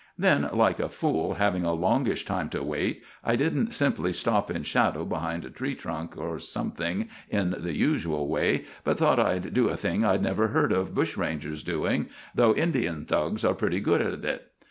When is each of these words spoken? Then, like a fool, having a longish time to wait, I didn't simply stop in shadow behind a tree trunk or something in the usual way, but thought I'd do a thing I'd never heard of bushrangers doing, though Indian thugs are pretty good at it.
Then, 0.17 0.49
like 0.51 0.79
a 0.79 0.89
fool, 0.89 1.35
having 1.35 1.63
a 1.63 1.73
longish 1.73 2.25
time 2.25 2.49
to 2.49 2.63
wait, 2.63 3.03
I 3.23 3.35
didn't 3.35 3.71
simply 3.71 4.11
stop 4.11 4.49
in 4.49 4.63
shadow 4.63 5.05
behind 5.05 5.45
a 5.45 5.51
tree 5.51 5.75
trunk 5.75 6.17
or 6.17 6.39
something 6.39 7.07
in 7.29 7.53
the 7.55 7.75
usual 7.75 8.27
way, 8.27 8.65
but 8.83 8.97
thought 8.97 9.19
I'd 9.19 9.53
do 9.53 9.69
a 9.69 9.77
thing 9.77 10.03
I'd 10.03 10.23
never 10.23 10.47
heard 10.47 10.71
of 10.71 10.95
bushrangers 10.95 11.63
doing, 11.63 12.09
though 12.33 12.55
Indian 12.55 13.05
thugs 13.05 13.45
are 13.45 13.53
pretty 13.53 13.79
good 13.79 14.01
at 14.01 14.25
it. 14.25 14.51